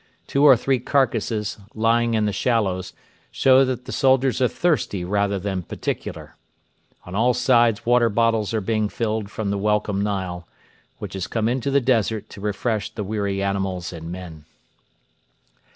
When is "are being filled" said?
8.51-9.29